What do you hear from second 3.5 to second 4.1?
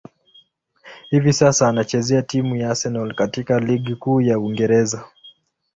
ligi